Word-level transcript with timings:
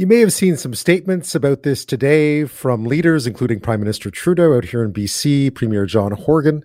You 0.00 0.06
may 0.06 0.20
have 0.20 0.32
seen 0.32 0.56
some 0.56 0.72
statements 0.74 1.34
about 1.34 1.62
this 1.62 1.84
today 1.84 2.46
from 2.46 2.86
leaders, 2.86 3.26
including 3.26 3.60
Prime 3.60 3.80
Minister 3.80 4.10
Trudeau 4.10 4.56
out 4.56 4.64
here 4.64 4.82
in 4.82 4.94
BC, 4.94 5.54
Premier 5.54 5.84
John 5.84 6.12
Horgan. 6.12 6.64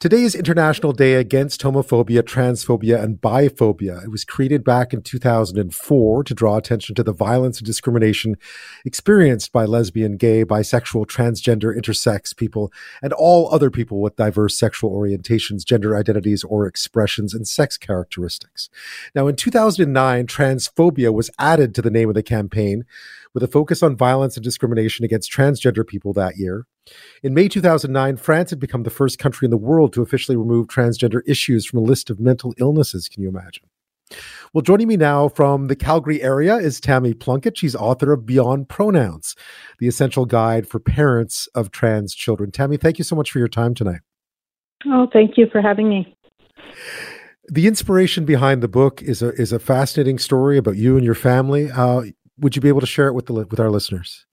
Today 0.00 0.22
is 0.22 0.36
International 0.36 0.92
Day 0.92 1.14
Against 1.14 1.60
Homophobia, 1.62 2.22
Transphobia, 2.22 3.02
and 3.02 3.20
Biphobia. 3.20 4.04
It 4.04 4.12
was 4.12 4.24
created 4.24 4.62
back 4.62 4.92
in 4.92 5.02
2004 5.02 6.22
to 6.22 6.34
draw 6.34 6.56
attention 6.56 6.94
to 6.94 7.02
the 7.02 7.12
violence 7.12 7.58
and 7.58 7.66
discrimination 7.66 8.36
experienced 8.84 9.50
by 9.50 9.64
lesbian, 9.64 10.16
gay, 10.16 10.44
bisexual, 10.44 11.06
transgender, 11.06 11.76
intersex 11.76 12.36
people, 12.36 12.72
and 13.02 13.12
all 13.12 13.52
other 13.52 13.72
people 13.72 14.00
with 14.00 14.14
diverse 14.14 14.56
sexual 14.56 14.92
orientations, 14.92 15.64
gender 15.64 15.96
identities, 15.96 16.44
or 16.44 16.64
expressions 16.64 17.34
and 17.34 17.48
sex 17.48 17.76
characteristics. 17.76 18.70
Now, 19.16 19.26
in 19.26 19.34
2009, 19.34 20.28
transphobia 20.28 21.12
was 21.12 21.28
added 21.40 21.74
to 21.74 21.82
the 21.82 21.90
name 21.90 22.08
of 22.08 22.14
the 22.14 22.22
campaign 22.22 22.84
with 23.34 23.42
a 23.42 23.48
focus 23.48 23.82
on 23.82 23.96
violence 23.96 24.36
and 24.36 24.44
discrimination 24.44 25.04
against 25.04 25.32
transgender 25.32 25.86
people 25.86 26.12
that 26.12 26.36
year. 26.36 26.66
In 27.22 27.34
May 27.34 27.48
2009, 27.48 28.16
France 28.16 28.50
had 28.50 28.60
become 28.60 28.82
the 28.82 28.90
first 28.90 29.18
country 29.18 29.46
in 29.46 29.50
the 29.50 29.56
world 29.56 29.92
to 29.92 30.02
officially 30.02 30.36
remove 30.36 30.68
transgender 30.68 31.20
issues 31.26 31.66
from 31.66 31.78
a 31.78 31.82
list 31.82 32.10
of 32.10 32.20
mental 32.20 32.54
illnesses. 32.58 33.08
Can 33.08 33.22
you 33.22 33.28
imagine? 33.28 33.64
Well, 34.54 34.62
joining 34.62 34.88
me 34.88 34.96
now 34.96 35.28
from 35.28 35.66
the 35.66 35.76
Calgary 35.76 36.22
area 36.22 36.56
is 36.56 36.80
Tammy 36.80 37.12
Plunkett. 37.12 37.58
She's 37.58 37.76
author 37.76 38.12
of 38.12 38.24
Beyond 38.24 38.68
Pronouns, 38.68 39.34
the 39.78 39.88
essential 39.88 40.24
guide 40.24 40.66
for 40.66 40.78
parents 40.78 41.48
of 41.54 41.70
trans 41.70 42.14
children. 42.14 42.50
Tammy, 42.50 42.78
thank 42.78 42.98
you 42.98 43.04
so 43.04 43.14
much 43.14 43.30
for 43.30 43.38
your 43.38 43.48
time 43.48 43.74
tonight. 43.74 44.00
Oh, 44.86 45.06
thank 45.12 45.36
you 45.36 45.46
for 45.50 45.60
having 45.60 45.88
me. 45.88 46.14
The 47.50 47.66
inspiration 47.66 48.24
behind 48.24 48.62
the 48.62 48.68
book 48.68 49.02
is 49.02 49.22
a 49.22 49.30
is 49.40 49.52
a 49.52 49.58
fascinating 49.58 50.18
story 50.18 50.58
about 50.58 50.76
you 50.76 50.96
and 50.96 51.04
your 51.04 51.14
family. 51.14 51.70
Uh, 51.70 52.02
would 52.40 52.56
you 52.56 52.62
be 52.62 52.68
able 52.68 52.80
to 52.80 52.86
share 52.86 53.08
it 53.08 53.14
with 53.14 53.26
the 53.26 53.32
with 53.32 53.60
our 53.60 53.70
listeners? 53.70 54.26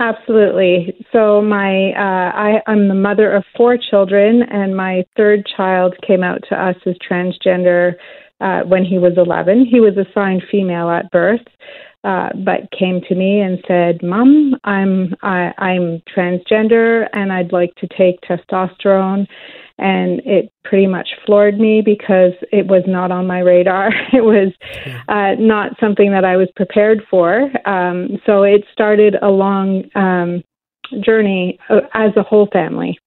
Absolutely. 0.00 0.94
So 1.12 1.40
my 1.40 1.92
uh, 1.92 2.60
I'm 2.66 2.88
the 2.88 2.94
mother 2.94 3.32
of 3.32 3.44
four 3.56 3.78
children, 3.78 4.42
and 4.50 4.76
my 4.76 5.04
third 5.16 5.46
child 5.56 5.94
came 6.06 6.22
out 6.22 6.40
to 6.48 6.56
us 6.56 6.76
as 6.84 6.94
transgender 7.08 7.94
uh, 8.40 8.62
when 8.62 8.84
he 8.84 8.98
was 8.98 9.12
11. 9.16 9.66
He 9.66 9.80
was 9.80 9.94
assigned 9.96 10.42
female 10.50 10.90
at 10.90 11.10
birth, 11.12 11.46
uh, 12.02 12.30
but 12.44 12.70
came 12.76 13.00
to 13.08 13.14
me 13.14 13.40
and 13.40 13.62
said, 13.68 14.02
"Mom, 14.02 14.56
I'm 14.64 15.14
I, 15.22 15.52
I'm 15.58 16.02
transgender, 16.14 17.08
and 17.12 17.32
I'd 17.32 17.52
like 17.52 17.74
to 17.76 17.88
take 17.96 18.20
testosterone." 18.22 19.26
And 19.78 20.20
it 20.24 20.52
pretty 20.64 20.86
much 20.86 21.08
floored 21.26 21.58
me 21.58 21.82
because 21.84 22.32
it 22.52 22.66
was 22.66 22.82
not 22.86 23.10
on 23.10 23.26
my 23.26 23.40
radar. 23.40 23.90
It 24.12 24.24
was 24.24 24.52
uh, 25.08 25.34
not 25.40 25.72
something 25.80 26.12
that 26.12 26.24
I 26.24 26.36
was 26.36 26.48
prepared 26.54 27.02
for. 27.10 27.50
Um, 27.68 28.20
so 28.24 28.44
it 28.44 28.64
started 28.72 29.16
a 29.20 29.28
long 29.28 29.84
um, 29.96 30.44
journey 31.02 31.58
uh, 31.68 31.80
as 31.94 32.12
a 32.16 32.22
whole 32.22 32.48
family. 32.52 32.98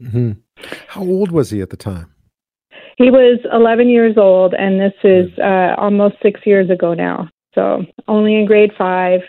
Mm-hmm. 0.00 0.32
How 0.88 1.02
old 1.02 1.32
was 1.32 1.50
he 1.50 1.62
at 1.62 1.70
the 1.70 1.76
time? 1.76 2.14
He 2.98 3.10
was 3.10 3.40
11 3.50 3.88
years 3.88 4.16
old, 4.18 4.54
and 4.54 4.78
this 4.78 4.92
is 5.02 5.30
uh, 5.38 5.74
almost 5.78 6.16
six 6.22 6.40
years 6.44 6.68
ago 6.70 6.92
now. 6.92 7.30
So 7.54 7.84
only 8.08 8.36
in 8.36 8.46
grade 8.46 8.72
five, 8.76 9.20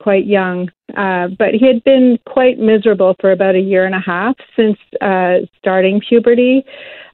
quite 0.00 0.26
young. 0.26 0.70
Uh, 0.96 1.28
but 1.38 1.54
he 1.54 1.66
had 1.66 1.82
been 1.84 2.18
quite 2.26 2.58
miserable 2.58 3.14
for 3.20 3.32
about 3.32 3.54
a 3.54 3.60
year 3.60 3.84
and 3.84 3.94
a 3.94 4.00
half 4.00 4.36
since 4.56 4.78
uh, 5.00 5.38
starting 5.58 6.00
puberty. 6.00 6.64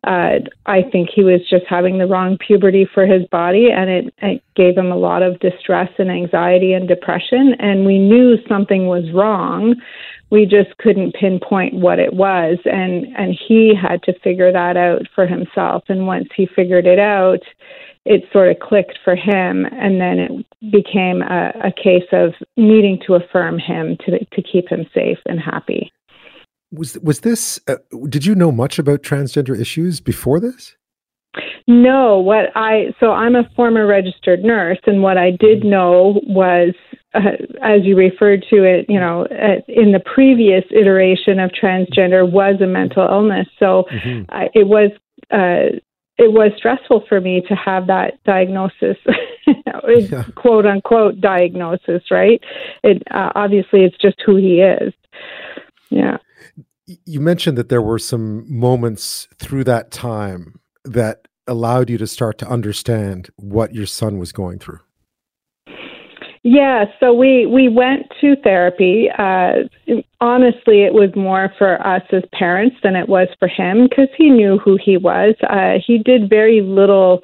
Uh, 0.05 0.39
I 0.67 0.83
think 0.83 1.09
he 1.13 1.25
was 1.25 1.41
just 1.51 1.65
having 1.69 1.99
the 1.99 2.07
wrong 2.07 2.39
puberty 2.39 2.89
for 2.95 3.07
his 3.07 3.27
body, 3.27 3.71
and 3.73 3.91
it, 3.91 4.15
it 4.19 4.43
gave 4.55 4.77
him 4.77 4.93
a 4.93 4.97
lot 4.97 5.23
of 5.23 5.41
distress 5.41 5.91
and 5.99 6.11
anxiety 6.11 6.73
and 6.75 6.87
depression. 6.87 7.55
And 7.59 7.85
we 7.85 7.99
knew 7.99 8.37
something 8.49 8.87
was 8.87 9.11
wrong. 9.13 9.75
We 10.31 10.47
just 10.47 10.77
couldn't 10.79 11.15
pinpoint 11.15 11.75
what 11.75 11.99
it 11.99 12.13
was, 12.13 12.59
and 12.65 13.07
and 13.17 13.37
he 13.49 13.75
had 13.75 14.03
to 14.05 14.19
figure 14.21 14.53
that 14.53 14.77
out 14.77 15.03
for 15.15 15.27
himself. 15.27 15.85
And 15.89 16.07
once 16.07 16.29
he 16.37 16.47
figured 16.55 16.87
it 16.87 16.99
out, 16.99 17.43
it 18.07 18.23
sort 18.33 18.49
of 18.51 18.61
clicked 18.61 18.99
for 19.05 19.17
him, 19.17 19.67
and 19.67 20.01
then 20.01 20.19
it 20.19 20.71
became 20.71 21.23
a, 21.23 21.53
a 21.65 21.73
case 21.73 22.07
of 22.13 22.35
needing 22.57 23.01
to 23.07 23.15
affirm 23.15 23.59
him 23.67 23.97
to 24.05 24.25
to 24.25 24.43
keep 24.43 24.69
him 24.69 24.87
safe 24.95 25.19
and 25.27 25.41
happy. 25.41 25.93
Was 26.73 26.99
was 26.99 27.21
this? 27.21 27.61
Uh, 27.69 27.77
did 28.09 28.27
you 28.27 28.35
know 28.35 28.53
much 28.53 28.79
about 28.79 29.03
transgender 29.03 29.59
issues 29.59 30.01
before 30.01 30.41
this? 30.41 30.77
No, 31.69 32.19
what 32.19 32.47
I 32.55 32.95
so 33.01 33.13
I'm 33.13 33.35
a 33.35 33.49
former 33.57 33.87
registered 33.87 34.45
nurse, 34.45 34.79
and 34.87 35.03
what 35.03 35.19
I 35.19 35.31
did 35.31 35.61
mm-hmm. 35.61 35.71
know 35.71 36.21
was, 36.27 36.75
uh, 37.15 37.21
as 37.63 37.81
you 37.83 37.97
referred 37.97 38.45
to 38.51 38.63
it, 38.63 38.87
you 38.89 39.01
know, 39.01 39.27
uh, 39.27 39.61
in 39.69 39.93
the 39.93 40.01
previous 40.15 40.65
iteration 40.71 41.41
of 41.41 41.51
transgender 41.51 42.31
was 42.31 42.61
a 42.61 42.67
mental 42.67 43.07
illness. 43.07 43.49
So 43.59 43.85
mm-hmm. 43.91 44.23
uh, 44.29 44.49
it 44.55 44.67
was 44.69 44.91
uh, 45.33 45.79
it 46.19 46.33
was 46.33 46.53
stressful 46.57 47.05
for 47.09 47.21
me 47.21 47.43
to 47.49 47.55
have 47.55 47.89
that 47.89 48.23
diagnosis, 48.25 48.97
yeah. 49.89 50.25
quote 50.35 50.67
unquote 50.67 51.21
diagnosis, 51.21 52.03
right? 52.11 52.43
It 52.83 53.03
uh, 53.13 53.31
obviously 53.35 53.85
it's 53.85 53.97
just 54.01 54.17
who 54.25 54.37
he 54.37 54.61
is. 54.61 54.93
Yeah. 55.91 56.19
You 57.05 57.21
mentioned 57.21 57.59
that 57.59 57.69
there 57.69 57.83
were 57.83 57.99
some 57.99 58.45
moments 58.53 59.29
through 59.39 59.65
that 59.65 59.91
time 59.91 60.61
that 60.85 61.27
allowed 61.47 61.91
you 61.91 61.99
to 61.99 62.07
start 62.07 62.39
to 62.39 62.49
understand 62.49 63.31
what 63.37 63.75
your 63.75 63.87
son 63.87 64.19
was 64.19 64.33
going 64.33 64.59
through. 64.59 64.81
Yeah, 66.49 66.85
so 67.01 67.13
we 67.13 67.45
we 67.45 67.69
went 67.69 68.07
to 68.21 68.37
therapy. 68.45 69.09
Uh, 69.19 69.67
honestly, 70.21 70.85
it 70.85 70.95
was 70.95 71.11
more 71.17 71.53
for 71.59 71.85
us 71.85 72.03
as 72.13 72.23
parents 72.33 72.77
than 72.85 72.95
it 72.95 73.09
was 73.09 73.27
for 73.41 73.49
him 73.49 73.89
because 73.89 74.07
he 74.17 74.31
knew 74.31 74.57
who 74.57 74.79
he 74.81 74.97
was. 74.97 75.35
Uh, 75.51 75.81
he 75.85 75.99
did 75.99 76.31
very 76.31 76.61
little 76.61 77.23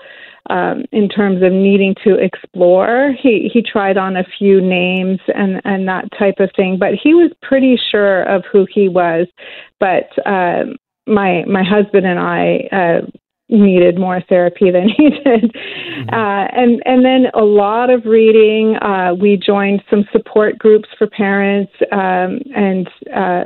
um, 0.50 0.84
in 0.92 1.08
terms 1.08 1.42
of 1.42 1.52
needing 1.52 1.94
to 2.04 2.14
explore. 2.14 3.14
He 3.20 3.50
he 3.52 3.62
tried 3.62 3.96
on 3.96 4.16
a 4.16 4.24
few 4.38 4.60
names 4.60 5.20
and 5.34 5.60
and 5.64 5.86
that 5.88 6.08
type 6.18 6.40
of 6.40 6.50
thing, 6.56 6.78
but 6.78 6.94
he 7.02 7.14
was 7.14 7.30
pretty 7.42 7.78
sure 7.90 8.22
of 8.24 8.42
who 8.50 8.66
he 8.72 8.88
was. 8.88 9.26
But 9.78 10.10
uh, 10.26 10.64
my 11.06 11.44
my 11.46 11.62
husband 11.62 12.06
and 12.06 12.18
I 12.18 12.68
uh, 12.72 13.06
needed 13.48 13.98
more 13.98 14.22
therapy 14.28 14.70
than 14.70 14.88
he 14.88 15.10
did. 15.24 15.52
Mm-hmm. 15.52 16.08
Uh, 16.08 16.44
and 16.52 16.82
and 16.84 17.04
then 17.04 17.26
a 17.34 17.44
lot 17.44 17.90
of 17.90 18.04
reading. 18.04 18.76
Uh, 18.76 19.14
we 19.14 19.36
joined 19.36 19.82
some 19.88 20.04
support 20.12 20.58
groups 20.58 20.88
for 20.98 21.06
parents, 21.06 21.72
um, 21.92 22.40
and 22.56 22.88
uh, 23.14 23.44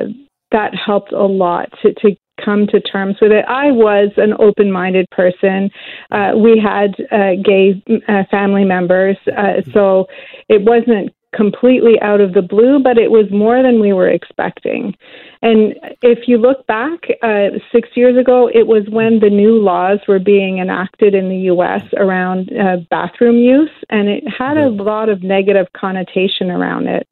that 0.52 0.74
helped 0.74 1.12
a 1.12 1.26
lot 1.26 1.68
to, 1.82 1.92
to 1.94 2.16
come 2.42 2.66
to 2.68 2.80
terms 2.80 3.16
with 3.20 3.32
it. 3.32 3.44
I 3.48 3.70
was 3.70 4.10
an 4.16 4.34
open 4.38 4.70
minded 4.70 5.08
person. 5.10 5.70
Uh, 6.10 6.32
we 6.36 6.60
had 6.60 6.94
uh, 7.10 7.40
gay 7.44 7.82
uh, 8.08 8.24
family 8.30 8.64
members, 8.64 9.16
uh, 9.36 9.62
so 9.72 10.06
it 10.48 10.62
wasn't 10.62 11.12
completely 11.34 12.00
out 12.00 12.20
of 12.20 12.32
the 12.32 12.42
blue, 12.42 12.80
but 12.82 12.98
it 12.98 13.10
was 13.10 13.26
more 13.30 13.62
than 13.62 13.78
we 13.78 13.92
were 13.92 14.08
expecting. 14.08 14.94
And 15.42 15.74
if 16.02 16.26
you 16.26 16.38
look 16.38 16.66
back 16.66 17.00
uh, 17.22 17.58
six 17.70 17.90
years 17.94 18.16
ago, 18.18 18.48
it 18.48 18.66
was 18.66 18.84
when 18.88 19.20
the 19.20 19.28
new 19.28 19.58
laws 19.58 19.98
were 20.08 20.18
being 20.18 20.58
enacted 20.58 21.14
in 21.14 21.28
the 21.28 21.36
U.S. 21.52 21.82
around 21.96 22.50
uh, 22.58 22.78
bathroom 22.90 23.36
use, 23.36 23.70
and 23.90 24.08
it 24.08 24.24
had 24.26 24.56
a 24.56 24.70
lot 24.70 25.08
of 25.08 25.22
negative 25.22 25.66
connotation 25.76 26.50
around 26.50 26.86
it. 26.88 27.06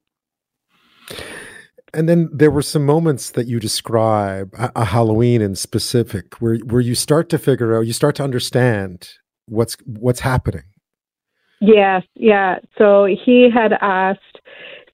And 1.94 2.08
then 2.08 2.28
there 2.32 2.50
were 2.50 2.62
some 2.62 2.84
moments 2.84 3.30
that 3.30 3.46
you 3.46 3.60
describe, 3.60 4.52
a, 4.58 4.70
a 4.76 4.84
Halloween 4.84 5.40
in 5.40 5.54
specific, 5.54 6.40
where 6.40 6.56
where 6.56 6.80
you 6.80 6.94
start 6.94 7.28
to 7.30 7.38
figure 7.38 7.76
out, 7.76 7.86
you 7.86 7.92
start 7.92 8.16
to 8.16 8.24
understand 8.24 9.08
what's 9.46 9.76
what's 9.84 10.20
happening 10.20 10.64
Yes, 11.66 12.02
yeah. 12.14 12.58
So 12.76 13.06
he 13.06 13.48
had 13.52 13.72
asked. 13.80 14.20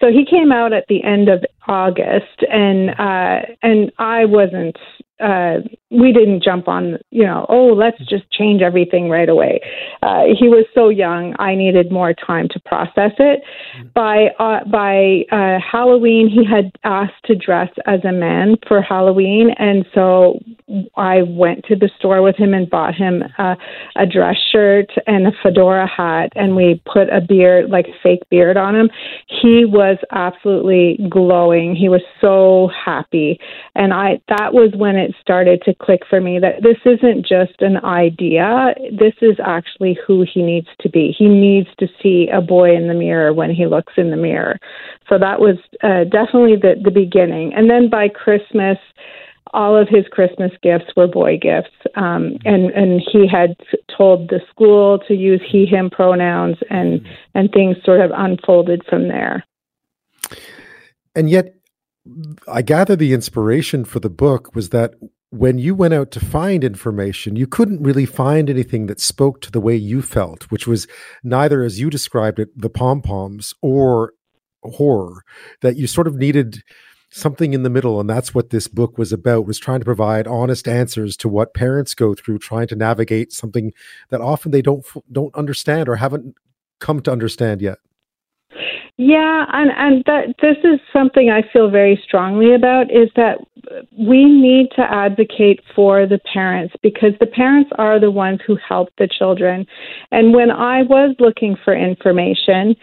So 0.01 0.07
he 0.09 0.25
came 0.25 0.51
out 0.53 0.73
at 0.73 0.85
the 0.89 1.03
end 1.03 1.29
of 1.29 1.45
August, 1.67 2.45
and 2.51 2.91
uh, 2.91 3.47
and 3.63 3.91
I 3.99 4.25
wasn't 4.25 4.79
uh, 5.21 5.61
we 5.91 6.13
didn't 6.13 6.43
jump 6.43 6.69
on, 6.69 6.99
you 7.11 7.25
know, 7.25 7.47
oh, 7.49 7.67
let's 7.67 7.99
just 8.09 8.31
change 8.31 8.63
everything 8.63 9.09
right 9.09 9.29
away. 9.29 9.61
Uh, 10.03 10.23
he 10.39 10.49
was 10.49 10.65
so 10.75 10.89
young; 10.89 11.35
I 11.39 11.55
needed 11.55 11.91
more 11.91 12.15
time 12.15 12.49
to 12.51 12.61
process 12.61 13.13
it. 13.19 13.43
Mm-hmm. 13.77 13.89
By 13.95 14.29
uh, 14.39 14.65
by 14.71 15.25
uh, 15.33 15.59
Halloween, 15.61 16.29
he 16.29 16.45
had 16.45 16.71
asked 16.85 17.25
to 17.25 17.35
dress 17.35 17.71
as 17.87 18.05
a 18.05 18.13
man 18.13 18.57
for 18.69 18.81
Halloween, 18.81 19.51
and 19.59 19.85
so 19.95 20.39
I 20.97 21.23
went 21.23 21.65
to 21.67 21.77
the 21.77 21.91
store 21.99 22.23
with 22.23 22.37
him 22.37 22.55
and 22.55 22.71
bought 22.71 22.95
him 22.95 23.25
a, 23.39 23.57
a 23.97 24.07
dress 24.07 24.37
shirt 24.53 24.91
and 25.07 25.27
a 25.27 25.33
fedora 25.43 25.89
hat, 25.89 26.33
and 26.37 26.55
we 26.55 26.81
put 26.87 27.09
a 27.13 27.21
beard, 27.21 27.69
like 27.71 27.87
a 27.89 27.99
fake 28.03 28.23
beard, 28.31 28.57
on 28.57 28.77
him. 28.77 28.91
He 29.27 29.65
was 29.65 29.99
absolutely 30.13 30.99
glowing. 31.09 31.75
He 31.75 31.89
was 31.89 32.03
so 32.21 32.71
happy, 32.85 33.41
and 33.75 33.93
I 33.93 34.21
that 34.29 34.55
was 34.55 34.73
when 34.77 34.97
it 34.97 35.10
it 35.11 35.17
started 35.21 35.63
to 35.63 35.75
click 35.75 36.03
for 36.09 36.21
me 36.21 36.39
that 36.39 36.63
this 36.63 36.79
isn't 36.85 37.27
just 37.27 37.61
an 37.61 37.79
idea. 37.85 38.75
This 38.93 39.15
is 39.21 39.37
actually 39.45 39.99
who 40.07 40.25
he 40.33 40.43
needs 40.43 40.69
to 40.81 40.89
be. 40.89 41.15
He 41.17 41.29
needs 41.29 41.69
to 41.79 41.89
see 42.03 42.29
a 42.33 42.41
boy 42.41 42.75
in 42.75 42.89
the 42.89 42.95
mirror 42.95 43.33
when 43.33 43.51
he 43.51 43.67
looks 43.67 43.95
in 43.97 44.11
the 44.11 44.17
mirror. 44.17 44.59
So 45.09 45.19
that 45.19 45.41
was 45.41 45.57
uh, 45.83 46.05
definitely 46.05 46.57
the, 46.57 46.81
the 46.83 46.91
beginning. 46.91 47.53
And 47.55 47.69
then 47.69 47.91
by 47.91 48.09
Christmas, 48.09 48.79
all 49.53 49.77
of 49.77 49.89
his 49.89 50.07
Christmas 50.13 50.53
gifts 50.63 50.93
were 50.97 51.09
boy 51.09 51.37
gifts, 51.37 51.75
um, 51.97 52.37
and 52.45 52.71
and 52.71 53.03
he 53.13 53.27
had 53.27 53.57
told 53.97 54.29
the 54.29 54.41
school 54.49 55.01
to 55.09 55.15
use 55.15 55.41
he 55.45 55.67
him 55.67 55.91
pronouns, 55.91 56.57
and 56.71 57.05
and 57.35 57.51
things 57.51 57.77
sort 57.85 58.01
of 58.01 58.13
unfolded 58.15 58.83
from 58.89 59.09
there. 59.09 59.45
And 61.17 61.29
yet, 61.29 61.60
I 62.49 62.63
gather 62.63 62.97
the 62.97 63.13
inspiration 63.13 63.85
for 63.85 64.01
the 64.01 64.11
book 64.11 64.55
was 64.55 64.71
that 64.71 64.95
when 65.31 65.59
you 65.59 65.75
went 65.75 65.95
out 65.95 66.11
to 66.13 66.21
find 66.21 66.65
information, 66.65 67.37
you 67.37 67.47
couldn't 67.47 67.83
really 67.83 68.07
find 68.07 68.51
anything 68.51 68.87
that 68.87 69.01
spoke 69.01 69.41
to 69.43 69.51
the 69.51 69.61
way 69.61 69.77
you 69.77 70.03
felt, 70.03 70.51
which 70.51 70.67
was 70.67 70.89
neither, 71.23 71.63
as 71.63 71.79
you 71.79 71.89
described 71.89 72.39
it, 72.39 72.49
the 72.57 72.71
pom 72.71 73.01
poms 73.01 73.55
or 73.63 74.15
horror. 74.63 75.23
That 75.61 75.77
you 75.77 75.87
sort 75.87 76.09
of 76.09 76.17
needed 76.17 76.63
something 77.13 77.55
in 77.55 77.63
the 77.63 77.71
middle, 77.71 78.01
and 78.01 78.11
that's 78.11 78.35
what 78.35 78.51
this 78.51 78.67
book 78.67 78.99
was 78.99 79.13
about. 79.13 79.47
Was 79.47 79.59
trying 79.59 79.81
to 79.81 79.85
provide 79.85 80.27
honest 80.27 80.67
answers 80.67 81.17
to 81.19 81.29
what 81.29 81.55
parents 81.55 81.95
go 81.95 82.15
through, 82.15 82.39
trying 82.39 82.67
to 82.69 82.77
navigate 82.77 83.33
something 83.33 83.73
that 84.09 84.21
often 84.21 84.51
they 84.51 84.63
don't 84.63 84.85
don't 85.13 85.35
understand 85.35 85.89
or 85.89 85.97
haven't 85.97 86.35
come 86.81 87.01
to 87.03 87.13
understand 87.13 87.63
yet. 87.63 87.79
Yeah, 89.03 89.47
and 89.55 89.71
and 89.75 90.05
that 90.05 90.35
this 90.43 90.59
is 90.63 90.79
something 90.93 91.31
I 91.31 91.41
feel 91.55 91.71
very 91.71 91.99
strongly 92.05 92.55
about 92.55 92.91
is 92.91 93.09
that 93.17 93.39
we 93.99 94.27
need 94.27 94.69
to 94.77 94.83
advocate 94.83 95.61
for 95.75 96.07
the 96.07 96.19
parents 96.31 96.75
because 96.83 97.13
the 97.19 97.27
parents 97.27 97.71
are 97.79 97.99
the 97.99 98.11
ones 98.11 98.41
who 98.47 98.57
help 98.57 98.91
the 98.99 99.09
children. 99.09 99.67
And 100.13 100.35
when 100.35 100.51
I 100.51 100.83
was 100.83 101.17
looking 101.19 101.57
for 101.65 101.75
information, 101.75 102.77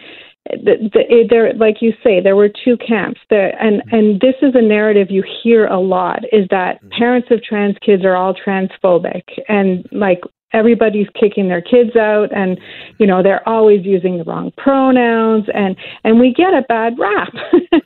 the, 0.50 0.90
the, 0.92 1.26
there, 1.30 1.54
like 1.54 1.76
you 1.80 1.92
say, 2.02 2.20
there 2.20 2.34
were 2.34 2.48
two 2.64 2.76
camps 2.78 3.20
there, 3.30 3.50
and 3.62 3.80
and 3.92 4.20
this 4.20 4.34
is 4.42 4.56
a 4.56 4.62
narrative 4.62 5.12
you 5.12 5.22
hear 5.44 5.66
a 5.66 5.78
lot: 5.78 6.24
is 6.32 6.48
that 6.50 6.82
mm-hmm. 6.82 6.98
parents 6.98 7.28
of 7.30 7.44
trans 7.44 7.76
kids 7.80 8.04
are 8.04 8.16
all 8.16 8.34
transphobic, 8.34 9.22
and 9.48 9.86
like 9.92 10.22
everybody's 10.52 11.06
kicking 11.18 11.48
their 11.48 11.60
kids 11.60 11.94
out 11.96 12.28
and 12.34 12.58
you 12.98 13.06
know 13.06 13.22
they're 13.22 13.46
always 13.48 13.84
using 13.84 14.18
the 14.18 14.24
wrong 14.24 14.50
pronouns 14.56 15.44
and 15.52 15.76
and 16.04 16.18
we 16.18 16.32
get 16.32 16.54
a 16.54 16.62
bad 16.68 16.98
rap. 16.98 17.32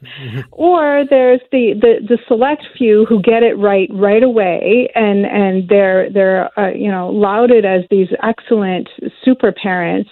Or 0.53 1.05
there's 1.09 1.41
the, 1.51 1.75
the 1.81 2.07
the 2.07 2.19
select 2.29 2.65
few 2.77 3.07
who 3.07 3.23
get 3.23 3.43
it 3.43 3.55
right 3.55 3.89
right 3.93 4.23
away 4.23 4.89
and 4.95 5.25
and 5.27 5.69
they're 5.69 6.11
they're 6.11 6.59
uh, 6.59 6.73
you 6.73 6.91
know 6.91 7.09
lauded 7.09 7.65
as 7.65 7.83
these 7.91 8.09
excellent 8.23 8.89
super 9.25 9.53
parents. 9.53 10.11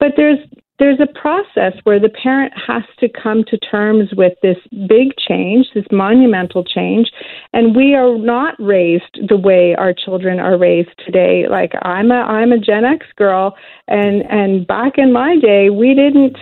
But 0.00 0.12
there's 0.16 0.38
there's 0.84 1.00
a 1.00 1.18
process 1.18 1.72
where 1.84 1.98
the 1.98 2.10
parent 2.10 2.52
has 2.66 2.82
to 2.98 3.08
come 3.08 3.42
to 3.44 3.56
terms 3.56 4.10
with 4.18 4.34
this 4.42 4.58
big 4.86 5.16
change, 5.16 5.66
this 5.74 5.86
monumental 5.90 6.62
change, 6.62 7.10
and 7.54 7.74
we 7.74 7.94
are 7.94 8.18
not 8.18 8.54
raised 8.58 9.18
the 9.30 9.36
way 9.38 9.74
our 9.76 9.94
children 9.94 10.38
are 10.38 10.58
raised 10.58 10.90
today. 11.02 11.46
Like 11.48 11.72
I'm 11.80 12.10
a 12.10 12.16
I'm 12.16 12.52
a 12.52 12.58
Gen 12.58 12.84
X 12.84 13.06
girl, 13.16 13.56
and 13.88 14.26
and 14.30 14.66
back 14.66 14.98
in 14.98 15.10
my 15.10 15.38
day, 15.40 15.70
we 15.70 15.94
didn't 15.94 16.36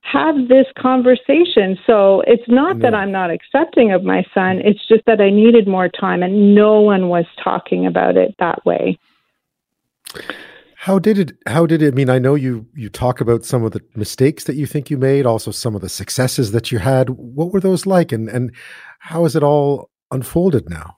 have 0.00 0.48
this 0.48 0.66
conversation. 0.78 1.76
So 1.86 2.22
it's 2.26 2.48
not 2.48 2.78
no. 2.78 2.82
that 2.84 2.94
I'm 2.94 3.12
not 3.12 3.30
accepting 3.30 3.92
of 3.92 4.04
my 4.04 4.24
son; 4.32 4.62
it's 4.64 4.88
just 4.88 5.04
that 5.04 5.20
I 5.20 5.28
needed 5.28 5.68
more 5.68 5.90
time, 5.90 6.22
and 6.22 6.54
no 6.54 6.80
one 6.80 7.10
was 7.10 7.26
talking 7.44 7.84
about 7.84 8.16
it 8.16 8.34
that 8.38 8.64
way. 8.64 8.98
How 10.82 10.98
did 10.98 11.16
it? 11.16 11.32
How 11.46 11.64
did 11.64 11.80
it? 11.80 11.92
I 11.92 11.94
mean, 11.94 12.10
I 12.10 12.18
know 12.18 12.34
you 12.34 12.66
you 12.74 12.88
talk 12.88 13.20
about 13.20 13.44
some 13.44 13.62
of 13.62 13.70
the 13.70 13.80
mistakes 13.94 14.42
that 14.44 14.56
you 14.56 14.66
think 14.66 14.90
you 14.90 14.98
made, 14.98 15.26
also 15.26 15.52
some 15.52 15.76
of 15.76 15.80
the 15.80 15.88
successes 15.88 16.50
that 16.50 16.72
you 16.72 16.80
had. 16.80 17.10
What 17.10 17.52
were 17.52 17.60
those 17.60 17.86
like, 17.86 18.10
and 18.10 18.28
and 18.28 18.52
how 18.98 19.22
has 19.22 19.36
it 19.36 19.44
all 19.44 19.90
unfolded 20.10 20.68
now? 20.68 20.96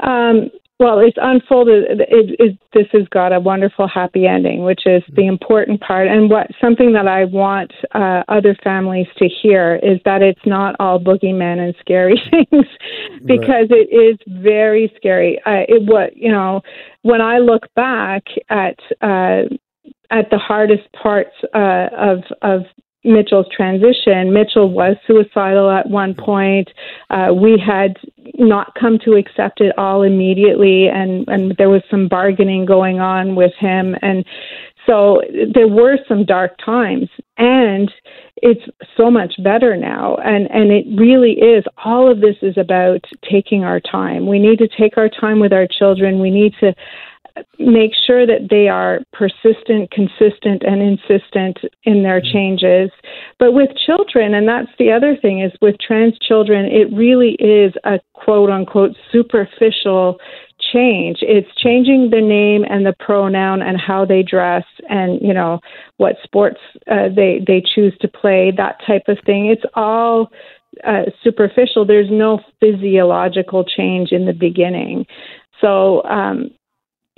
Um, 0.00 0.48
well, 0.78 1.00
it's 1.00 1.16
unfolded. 1.20 2.00
It, 2.02 2.36
it, 2.38 2.58
this 2.72 2.86
has 2.92 3.08
got 3.08 3.32
a 3.32 3.40
wonderful 3.40 3.88
happy 3.88 4.26
ending, 4.26 4.62
which 4.62 4.86
is 4.86 5.02
the 5.08 5.22
mm-hmm. 5.22 5.30
important 5.30 5.80
part. 5.80 6.06
And 6.06 6.30
what 6.30 6.46
something 6.60 6.92
that 6.92 7.08
I 7.08 7.24
want 7.24 7.72
uh, 7.94 8.22
other 8.28 8.56
families 8.62 9.08
to 9.18 9.28
hear 9.28 9.80
is 9.82 9.98
that 10.04 10.22
it's 10.22 10.46
not 10.46 10.76
all 10.78 11.00
boogeymen 11.00 11.58
and 11.58 11.74
scary 11.80 12.20
things, 12.30 12.66
because 13.24 13.68
right. 13.70 13.86
it 13.90 13.92
is 13.92 14.18
very 14.40 14.92
scary. 14.96 15.40
Uh, 15.44 15.66
it 15.68 15.82
what 15.84 16.16
you 16.16 16.30
know 16.30 16.62
when 17.02 17.20
I 17.20 17.38
look 17.38 17.72
back 17.74 18.22
at 18.48 18.78
uh, 19.00 19.42
at 20.10 20.30
the 20.30 20.38
hardest 20.38 20.90
parts 20.92 21.34
uh, 21.54 21.88
of 21.96 22.18
of 22.42 22.62
Mitchell's 23.04 23.46
transition. 23.54 24.32
Mitchell 24.32 24.70
was 24.70 24.96
suicidal 25.06 25.70
at 25.70 25.88
one 25.88 26.14
point. 26.14 26.68
Uh, 27.10 27.32
we 27.34 27.58
had 27.58 27.96
not 28.38 28.74
come 28.74 28.98
to 29.04 29.14
accept 29.14 29.60
it 29.60 29.76
all 29.76 30.02
immediately, 30.02 30.88
and, 30.88 31.26
and 31.28 31.54
there 31.58 31.68
was 31.68 31.82
some 31.90 32.08
bargaining 32.08 32.64
going 32.64 33.00
on 33.00 33.34
with 33.34 33.52
him. 33.58 33.96
And 34.00 34.24
so 34.86 35.20
there 35.52 35.68
were 35.68 35.98
some 36.08 36.24
dark 36.24 36.56
times, 36.64 37.08
and 37.36 37.92
it's 38.36 38.64
so 38.96 39.10
much 39.10 39.34
better 39.42 39.76
now. 39.76 40.16
And, 40.16 40.50
and 40.50 40.70
it 40.70 40.86
really 40.98 41.32
is, 41.32 41.64
all 41.84 42.10
of 42.10 42.20
this 42.20 42.36
is 42.42 42.56
about 42.56 43.04
taking 43.30 43.64
our 43.64 43.80
time. 43.80 44.26
We 44.26 44.38
need 44.38 44.58
to 44.60 44.68
take 44.68 44.96
our 44.96 45.08
time 45.08 45.40
with 45.40 45.52
our 45.52 45.66
children. 45.66 46.20
We 46.20 46.30
need 46.30 46.54
to 46.60 46.74
make 47.58 47.92
sure 48.06 48.26
that 48.26 48.48
they 48.50 48.68
are 48.68 49.00
persistent, 49.12 49.90
consistent, 49.90 50.62
and 50.62 50.82
insistent 50.82 51.58
in 51.84 52.02
their 52.02 52.20
mm-hmm. 52.20 52.32
changes. 52.32 52.90
But 53.38 53.52
with 53.52 53.70
children, 53.86 54.34
and 54.34 54.48
that's 54.48 54.70
the 54.78 54.92
other 54.92 55.16
thing, 55.16 55.40
is 55.40 55.52
with 55.60 55.76
trans 55.80 56.18
children, 56.18 56.66
it 56.66 56.92
really 56.94 57.32
is 57.40 57.72
a 57.84 58.00
quote 58.14 58.50
unquote 58.50 58.96
superficial 59.12 60.18
change. 60.72 61.18
It's 61.22 61.48
changing 61.56 62.10
the 62.10 62.20
name 62.20 62.64
and 62.68 62.84
the 62.84 62.94
pronoun 62.98 63.62
and 63.62 63.80
how 63.80 64.04
they 64.04 64.22
dress 64.22 64.64
and, 64.88 65.20
you 65.22 65.32
know, 65.32 65.60
what 65.96 66.16
sports 66.22 66.60
uh, 66.90 67.08
they, 67.14 67.40
they 67.46 67.62
choose 67.74 67.96
to 68.00 68.08
play, 68.08 68.52
that 68.56 68.78
type 68.86 69.04
of 69.08 69.18
thing. 69.24 69.46
It's 69.46 69.64
all 69.74 70.30
uh, 70.86 71.04
superficial. 71.22 71.84
There's 71.84 72.10
no 72.10 72.40
physiological 72.60 73.64
change 73.64 74.12
in 74.12 74.26
the 74.26 74.32
beginning. 74.32 75.06
So, 75.60 76.04
um, 76.04 76.50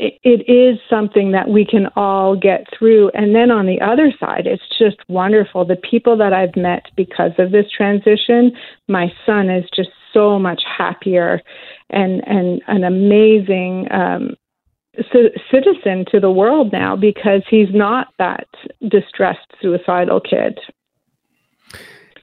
it 0.01 0.51
is 0.51 0.79
something 0.89 1.33
that 1.33 1.49
we 1.49 1.65
can 1.65 1.87
all 1.95 2.35
get 2.35 2.67
through. 2.77 3.11
And 3.11 3.35
then 3.35 3.51
on 3.51 3.67
the 3.67 3.81
other 3.81 4.13
side, 4.19 4.47
it's 4.47 4.63
just 4.79 4.97
wonderful. 5.09 5.65
The 5.65 5.77
people 5.77 6.17
that 6.17 6.33
I've 6.33 6.57
met 6.57 6.87
because 6.97 7.33
of 7.39 7.53
this 7.53 7.67
transition, 7.77 8.53
my 8.89 9.13
son 9.27 9.51
is 9.51 9.65
just 9.75 9.91
so 10.15 10.39
much 10.39 10.63
happier 10.67 11.43
and, 11.91 12.27
and 12.27 12.63
an 12.67 12.85
amazing 12.85 13.89
um, 13.93 14.37
c- 15.13 15.35
citizen 15.51 16.07
to 16.11 16.19
the 16.19 16.31
world 16.31 16.73
now 16.73 16.97
because 16.97 17.43
he's 17.51 17.73
not 17.73 18.09
that 18.19 18.49
distressed 18.89 19.53
suicidal 19.61 20.21
kid. 20.21 20.59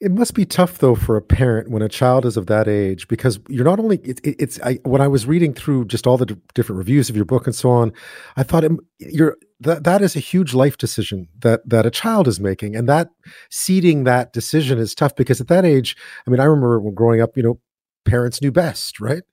It 0.02 0.12
must 0.12 0.34
be 0.34 0.46
tough 0.46 0.78
though 0.78 0.96
for 0.96 1.18
a 1.18 1.22
parent 1.22 1.70
when 1.70 1.82
a 1.82 1.90
child 1.90 2.26
is 2.26 2.38
of 2.38 2.48
that 2.48 2.68
age 2.68 3.08
because 3.08 3.40
you're 3.48 3.66
not 3.66 3.80
only 3.80 3.98
it, 4.04 4.20
it, 4.24 4.36
it's 4.40 4.60
I, 4.62 4.80
when 4.84 5.02
I 5.02 5.08
was 5.08 5.26
reading 5.26 5.54
through 5.54 5.86
just 5.86 6.06
all 6.06 6.18
the 6.18 6.28
d- 6.28 6.36
different 6.54 6.78
reviews 6.78 7.10
of 7.10 7.16
your 7.16 7.26
book 7.26 7.48
and 7.48 7.56
so 7.56 7.70
on, 7.70 7.94
I 8.36 8.44
thought 8.44 8.64
it, 8.64 8.72
you're 9.00 9.38
that 9.60 9.84
that 9.86 10.02
is 10.02 10.16
a 10.16 10.20
huge 10.20 10.54
life 10.54 10.78
decision 10.78 11.28
that 11.40 11.68
that 11.68 11.86
a 11.86 11.92
child 11.92 12.28
is 12.28 12.40
making, 12.40 12.76
and 12.76 12.88
that 12.88 13.10
ceding 13.50 14.04
that 14.04 14.34
decision 14.34 14.78
is 14.78 14.94
tough 14.94 15.16
because 15.16 15.42
at 15.42 15.48
that 15.48 15.66
age, 15.66 15.96
I 16.26 16.30
mean, 16.30 16.40
I 16.40 16.46
remember 16.46 16.80
when 16.80 16.94
growing 16.94 17.22
up, 17.22 17.36
you 17.36 17.44
know, 17.44 17.60
parents 18.06 18.42
knew 18.42 18.52
best, 18.52 19.00
right? 19.00 19.24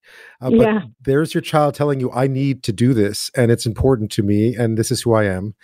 Uh, 0.41 0.51
but 0.51 0.61
yeah. 0.61 0.81
there's 1.01 1.35
your 1.35 1.43
child 1.43 1.75
telling 1.75 2.01
you, 2.01 2.11
"I 2.13 2.27
need 2.27 2.63
to 2.65 2.73
do 2.73 2.95
this, 2.95 3.31
and 3.37 3.51
it's 3.51 3.67
important 3.67 4.11
to 4.13 4.23
me, 4.23 4.55
and 4.55 4.79
this 4.79 4.91
is 4.91 5.03
who 5.03 5.13
I 5.13 5.25
am," 5.25 5.55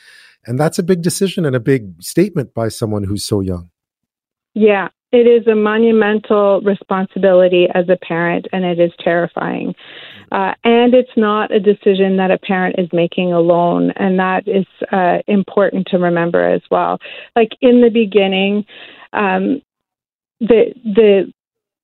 and 0.46 0.58
that's 0.58 0.78
a 0.78 0.82
big 0.82 1.02
decision 1.02 1.46
and 1.46 1.56
a 1.56 1.60
big 1.60 2.02
statement 2.02 2.52
by 2.52 2.68
someone 2.68 3.04
who's 3.04 3.24
so 3.24 3.40
young. 3.40 3.70
Yeah, 4.54 4.88
it 5.12 5.26
is 5.26 5.46
a 5.46 5.54
monumental 5.54 6.60
responsibility 6.60 7.66
as 7.74 7.88
a 7.88 7.96
parent, 7.96 8.46
and 8.52 8.64
it 8.64 8.78
is 8.78 8.92
terrifying. 9.02 9.74
Uh, 10.32 10.54
and 10.62 10.94
it's 10.94 11.10
not 11.16 11.52
a 11.52 11.58
decision 11.58 12.16
that 12.16 12.30
a 12.30 12.38
parent 12.38 12.76
is 12.78 12.88
making 12.92 13.32
alone, 13.32 13.90
and 13.96 14.18
that 14.18 14.46
is 14.46 14.66
uh, 14.92 15.18
important 15.26 15.86
to 15.88 15.98
remember 15.98 16.48
as 16.48 16.62
well. 16.70 16.98
Like 17.34 17.50
in 17.60 17.80
the 17.80 17.90
beginning, 17.90 18.64
um, 19.12 19.60
the 20.38 20.72
the 20.84 21.32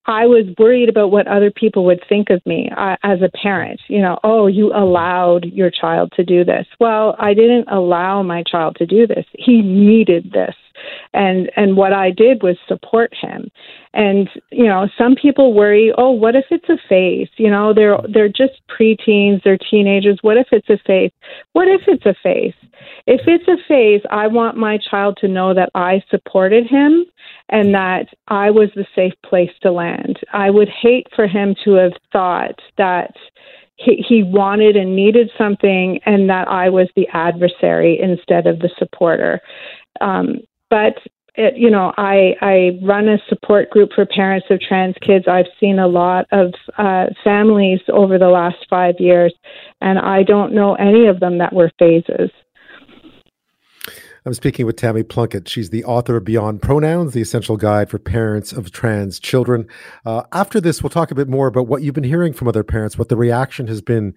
I 0.06 0.26
was 0.26 0.44
worried 0.56 0.88
about 0.88 1.10
what 1.10 1.26
other 1.26 1.50
people 1.50 1.84
would 1.86 2.00
think 2.08 2.30
of 2.30 2.40
me 2.46 2.70
uh, 2.76 2.94
as 3.02 3.20
a 3.22 3.36
parent. 3.42 3.80
You 3.88 4.00
know, 4.00 4.18
oh, 4.22 4.46
you 4.46 4.72
allowed 4.72 5.46
your 5.46 5.70
child 5.70 6.12
to 6.14 6.24
do 6.24 6.44
this. 6.44 6.66
Well, 6.78 7.16
I 7.18 7.34
didn't 7.34 7.66
allow 7.68 8.22
my 8.22 8.44
child 8.44 8.76
to 8.76 8.86
do 8.86 9.08
this. 9.08 9.24
He 9.32 9.62
needed 9.62 10.30
this. 10.32 10.54
And 11.12 11.50
and 11.56 11.76
what 11.76 11.92
I 11.92 12.10
did 12.10 12.42
was 12.42 12.56
support 12.68 13.12
him. 13.14 13.50
And 13.94 14.28
you 14.50 14.66
know, 14.66 14.88
some 14.98 15.14
people 15.14 15.54
worry, 15.54 15.92
oh, 15.96 16.10
what 16.10 16.36
if 16.36 16.44
it's 16.50 16.68
a 16.68 16.78
phase? 16.88 17.28
You 17.36 17.50
know, 17.50 17.72
they're 17.72 17.98
they're 18.12 18.28
just 18.28 18.60
preteens, 18.68 19.42
they're 19.42 19.58
teenagers. 19.58 20.18
What 20.22 20.36
if 20.36 20.48
it's 20.52 20.68
a 20.68 20.78
phase? 20.86 21.12
What 21.52 21.68
if 21.68 21.82
it's 21.86 22.06
a 22.06 22.14
phase? 22.22 22.54
If 23.06 23.22
it's 23.26 23.48
a 23.48 23.56
phase, 23.68 24.02
I 24.10 24.26
want 24.26 24.56
my 24.56 24.78
child 24.78 25.18
to 25.20 25.28
know 25.28 25.54
that 25.54 25.70
I 25.74 26.02
supported 26.10 26.66
him 26.66 27.06
and 27.48 27.74
that 27.74 28.08
I 28.28 28.50
was 28.50 28.70
the 28.74 28.86
safe 28.94 29.14
place 29.24 29.50
to 29.62 29.70
land. 29.70 30.18
I 30.32 30.50
would 30.50 30.68
hate 30.68 31.06
for 31.14 31.26
him 31.26 31.54
to 31.64 31.72
have 31.74 31.92
thought 32.12 32.60
that 32.78 33.14
he, 33.76 34.04
he 34.08 34.22
wanted 34.22 34.76
and 34.76 34.96
needed 34.96 35.30
something 35.36 36.00
and 36.06 36.28
that 36.30 36.48
I 36.48 36.68
was 36.70 36.88
the 36.96 37.06
adversary 37.12 38.00
instead 38.00 38.46
of 38.46 38.58
the 38.58 38.70
supporter. 38.78 39.40
Um, 40.00 40.40
but 40.70 40.94
it, 41.36 41.56
you 41.56 41.70
know, 41.70 41.92
I, 41.96 42.34
I 42.40 42.78
run 42.82 43.08
a 43.08 43.18
support 43.28 43.70
group 43.70 43.90
for 43.94 44.06
parents 44.06 44.46
of 44.50 44.60
trans 44.60 44.94
kids. 45.00 45.26
I've 45.28 45.46
seen 45.60 45.78
a 45.78 45.86
lot 45.86 46.26
of 46.32 46.54
uh, 46.78 47.06
families 47.22 47.80
over 47.92 48.18
the 48.18 48.28
last 48.28 48.66
five 48.70 48.94
years, 48.98 49.34
and 49.80 49.98
I 49.98 50.22
don't 50.22 50.54
know 50.54 50.74
any 50.74 51.06
of 51.06 51.20
them 51.20 51.38
that 51.38 51.52
were 51.52 51.70
phases. 51.78 52.30
I'm 54.24 54.34
speaking 54.34 54.66
with 54.66 54.74
Tammy 54.74 55.04
Plunkett. 55.04 55.48
She's 55.48 55.70
the 55.70 55.84
author 55.84 56.16
of 56.16 56.24
Beyond 56.24 56.60
Pronouns, 56.60 57.12
the 57.12 57.20
essential 57.20 57.56
guide 57.56 57.88
for 57.88 58.00
parents 58.00 58.50
of 58.50 58.72
trans 58.72 59.20
children. 59.20 59.68
Uh, 60.04 60.24
after 60.32 60.60
this, 60.60 60.82
we'll 60.82 60.90
talk 60.90 61.12
a 61.12 61.14
bit 61.14 61.28
more 61.28 61.46
about 61.46 61.68
what 61.68 61.82
you've 61.82 61.94
been 61.94 62.02
hearing 62.02 62.32
from 62.32 62.48
other 62.48 62.64
parents, 62.64 62.98
what 62.98 63.08
the 63.08 63.16
reaction 63.16 63.68
has 63.68 63.80
been 63.80 64.14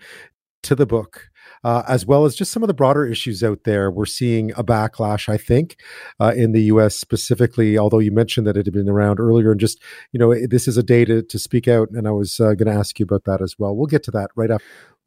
to 0.64 0.74
the 0.74 0.88
book. 0.88 1.29
Uh, 1.64 1.84
as 1.88 2.06
well 2.06 2.26
as 2.26 2.36
just 2.36 2.52
some 2.52 2.64
of 2.64 2.68
the 2.68 2.74
broader 2.74 3.06
issues 3.06 3.44
out 3.44 3.64
there. 3.66 3.92
We're 3.92 4.06
seeing 4.06 4.52
a 4.52 4.64
backlash, 4.64 5.28
I 5.28 5.38
think, 5.38 5.78
uh, 6.20 6.34
in 6.36 6.52
the 6.52 6.64
U.S. 6.64 6.96
specifically. 6.96 7.78
Although 7.78 8.00
you 8.00 8.12
mentioned 8.12 8.48
that 8.48 8.58
it 8.58 8.66
had 8.66 8.74
been 8.74 8.90
around 8.90 9.20
earlier, 9.20 9.52
and 9.52 9.60
just 9.60 9.82
you 10.12 10.20
know, 10.20 10.34
this 10.48 10.68
is 10.68 10.78
a 10.78 10.84
day 10.84 11.06
to, 11.06 11.22
to 11.22 11.40
speak 11.40 11.68
out. 11.68 11.90
And 11.92 12.08
I 12.08 12.12
was 12.12 12.40
uh, 12.40 12.54
going 12.54 12.68
to 12.68 12.80
ask 12.80 13.00
you 13.00 13.04
about 13.04 13.26
that 13.26 13.42
as 13.42 13.56
well. 13.58 13.76
We'll 13.76 13.88
get 13.88 14.04
to 14.04 14.12
that 14.12 14.30
right 14.36 14.52
after. 14.52 14.66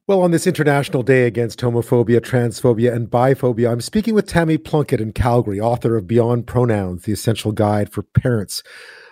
Well, 0.08 0.22
on 0.22 0.32
this 0.32 0.48
International 0.48 1.04
Day 1.04 1.26
Against 1.26 1.60
Homophobia, 1.60 2.20
Transphobia, 2.20 2.92
and 2.92 3.08
Biphobia, 3.08 3.70
I'm 3.70 3.80
speaking 3.80 4.14
with 4.14 4.26
Tammy 4.26 4.58
Plunkett 4.58 5.00
in 5.00 5.12
Calgary, 5.12 5.60
author 5.60 5.96
of 5.96 6.08
Beyond 6.08 6.48
Pronouns, 6.48 7.04
the 7.04 7.12
essential 7.12 7.52
guide 7.52 7.92
for 7.92 8.02
parents 8.02 8.64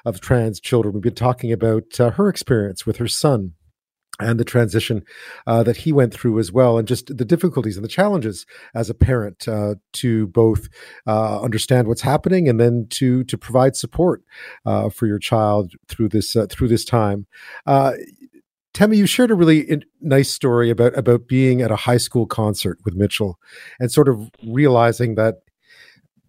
of 0.04 0.20
trans 0.20 0.58
children. 0.58 0.94
We've 0.94 1.02
been 1.02 1.14
talking 1.14 1.52
about 1.52 2.00
uh, 2.00 2.10
her 2.10 2.28
experience 2.28 2.86
with 2.86 2.96
her 2.96 3.06
son 3.06 3.52
and 4.20 4.38
the 4.38 4.44
transition 4.44 5.04
uh, 5.46 5.62
that 5.62 5.78
he 5.78 5.92
went 5.92 6.12
through 6.12 6.38
as 6.38 6.52
well, 6.52 6.78
and 6.78 6.86
just 6.86 7.16
the 7.16 7.24
difficulties 7.24 7.76
and 7.76 7.84
the 7.84 7.88
challenges 7.88 8.46
as 8.74 8.90
a 8.90 8.94
parent 8.94 9.48
uh, 9.48 9.74
to 9.94 10.26
both 10.28 10.68
uh, 11.06 11.40
understand 11.40 11.88
what's 11.88 12.02
happening 12.02 12.48
and 12.48 12.60
then 12.60 12.86
to 12.90 13.24
to 13.24 13.38
provide 13.38 13.76
support 13.76 14.22
uh, 14.66 14.88
for 14.90 15.06
your 15.06 15.18
child 15.18 15.72
through 15.88 16.08
this 16.08 16.36
uh, 16.36 16.46
through 16.48 16.68
this 16.68 16.84
time. 16.84 17.26
Uh, 17.66 17.92
Tammy, 18.72 18.96
you 18.96 19.06
shared 19.06 19.30
a 19.30 19.34
really 19.34 19.60
in- 19.60 19.84
nice 20.00 20.30
story 20.30 20.70
about 20.70 20.96
about 20.96 21.26
being 21.26 21.60
at 21.60 21.70
a 21.70 21.76
high 21.76 21.96
school 21.96 22.26
concert 22.26 22.78
with 22.84 22.94
Mitchell 22.94 23.38
and 23.78 23.90
sort 23.90 24.08
of 24.08 24.30
realizing 24.46 25.16
that 25.16 25.36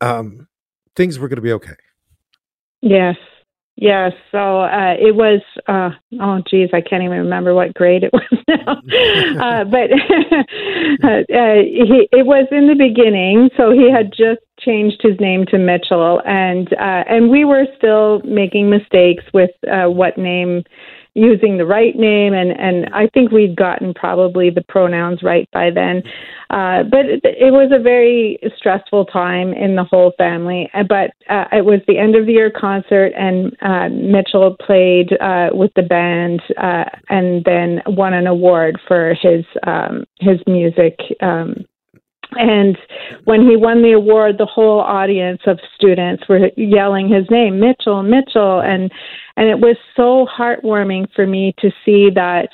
um, 0.02 0.48
things 0.96 1.20
were 1.20 1.28
going 1.28 1.38
to 1.38 1.42
be 1.42 1.54
okay. 1.54 1.76
Yes, 2.82 3.16
yes. 3.82 4.14
So 4.32 4.62
uh, 4.62 4.96
it 4.98 5.16
was. 5.16 5.42
Uh, 5.68 5.90
oh, 6.22 6.42
geez, 6.50 6.70
I 6.74 6.80
can't 6.82 7.04
even 7.04 7.18
remember 7.18 7.54
what 7.54 7.74
grade 7.74 8.04
it 8.04 8.14
was 8.14 8.40
now. 8.48 8.80
uh, 9.42 9.64
but 9.66 9.92
uh, 11.04 11.20
uh, 11.28 11.62
he, 11.66 12.08
it 12.12 12.26
was 12.26 12.48
in 12.52 12.68
the 12.68 12.76
beginning. 12.78 13.50
So 13.58 13.72
he 13.72 13.92
had 13.92 14.12
just 14.12 14.40
changed 14.60 15.02
his 15.02 15.20
name 15.20 15.46
to 15.48 15.58
Mitchell, 15.58 16.22
and 16.26 16.72
uh, 16.74 17.04
and 17.10 17.30
we 17.30 17.44
were 17.44 17.66
still 17.78 18.22
making 18.24 18.70
mistakes 18.70 19.24
with 19.34 19.52
uh, 19.70 19.90
what 19.90 20.18
name 20.18 20.64
using 21.14 21.58
the 21.58 21.66
right 21.66 21.96
name, 21.96 22.34
and 22.34 22.52
and 22.52 22.90
I 22.94 23.08
think 23.14 23.32
we'd 23.32 23.56
gotten 23.56 23.94
probably 23.94 24.50
the 24.50 24.64
pronouns 24.64 25.22
right 25.24 25.50
by 25.52 25.70
then. 25.70 26.04
Uh, 26.50 26.84
but 26.84 27.06
it, 27.06 27.22
it 27.24 27.52
was 27.52 27.72
a 27.74 27.82
very 27.82 28.38
stressful 28.58 29.06
time 29.06 29.54
in 29.54 29.76
the 29.76 29.84
whole 29.84 30.14
family. 30.18 30.70
Uh, 30.74 30.84
but 30.84 31.12
uh, 31.30 31.46
it 31.52 31.66
was 31.66 31.80
the 31.88 31.98
end 31.98 32.16
of 32.16 32.26
the 32.26 32.34
year 32.34 32.52
concert, 32.52 33.14
and 33.18 33.56
uh, 33.62 33.90
Mitchell 33.90 34.56
played 34.66 35.14
uh, 35.22 35.50
with 35.54 35.72
the 35.76 35.84
band, 35.84 36.42
uh, 36.58 36.86
and 37.10 37.44
then 37.46 37.82
won 37.88 38.14
an 38.14 38.28
award 38.28 38.80
for 38.88 39.14
his 39.22 39.46
um, 39.66 40.06
his 40.20 40.40
music. 40.48 40.98
Um, 41.22 41.66
and 42.34 42.78
when 43.26 43.48
he 43.48 43.58
won 43.58 43.82
the 43.82 43.92
award, 43.92 44.38
the 44.38 44.46
whole 44.46 44.80
audience 44.80 45.42
of 45.46 45.60
students 45.76 46.28
were 46.30 46.50
yelling 46.56 47.10
his 47.10 47.30
name, 47.30 47.60
Mitchell, 47.60 48.04
Mitchell, 48.04 48.62
and 48.62 48.92
and 49.38 49.50
it 49.50 49.60
was 49.60 49.76
so 49.96 50.28
heartwarming 50.28 51.08
for 51.16 51.26
me 51.26 51.54
to 51.60 51.72
see 51.86 52.10
that 52.16 52.50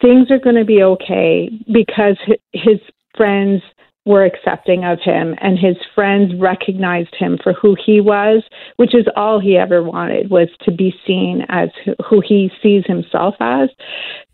things 0.00 0.30
are 0.30 0.38
going 0.38 0.56
to 0.56 0.64
be 0.64 0.82
okay 0.82 1.50
because 1.72 2.16
his 2.52 2.78
friends 3.16 3.62
were 4.08 4.24
accepting 4.24 4.84
of 4.84 4.98
him 5.04 5.34
and 5.42 5.58
his 5.58 5.76
friends 5.94 6.32
recognized 6.40 7.14
him 7.14 7.38
for 7.42 7.52
who 7.52 7.76
he 7.84 8.00
was 8.00 8.42
which 8.76 8.94
is 8.94 9.04
all 9.16 9.38
he 9.38 9.58
ever 9.58 9.82
wanted 9.82 10.30
was 10.30 10.48
to 10.62 10.72
be 10.72 10.94
seen 11.06 11.44
as 11.50 11.68
who 12.08 12.22
he 12.26 12.50
sees 12.62 12.82
himself 12.86 13.34
as 13.38 13.68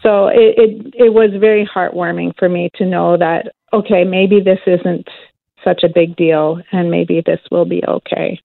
so 0.01 0.29
it 0.29 0.55
it, 0.57 0.95
it 0.95 1.13
was 1.13 1.31
very 1.41 1.67
heartwarming 1.67 2.33
for 2.39 2.49
me 2.49 2.71
to 2.77 2.87
know 2.87 3.17
that 3.17 3.53
okay 3.73 4.05
maybe 4.05 4.41
this 4.41 4.61
isn't 4.65 5.09
such 5.65 5.83
a 5.83 5.89
big 5.93 6.15
deal 6.15 6.63
and 6.71 6.89
maybe 6.89 7.21
this 7.27 7.41
will 7.51 7.65
be 7.65 7.83
okay 7.89 8.41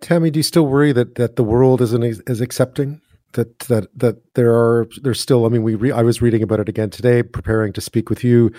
Tammy, 0.00 0.32
do 0.32 0.40
you 0.40 0.42
still 0.42 0.66
worry 0.66 0.90
that 0.90 1.14
that 1.14 1.36
the 1.36 1.44
world 1.44 1.80
isn't 1.80 2.02
as 2.26 2.40
accepting? 2.40 3.01
That 3.32 3.58
that 3.60 3.88
that 3.98 4.34
there 4.34 4.54
are 4.54 4.88
there's 5.02 5.20
still. 5.20 5.46
I 5.46 5.48
mean, 5.48 5.62
we 5.62 5.74
re, 5.74 5.92
I 5.92 6.02
was 6.02 6.20
reading 6.20 6.42
about 6.42 6.60
it 6.60 6.68
again 6.68 6.90
today, 6.90 7.22
preparing 7.22 7.72
to 7.74 7.80
speak 7.80 8.10
with 8.10 8.22
you. 8.24 8.52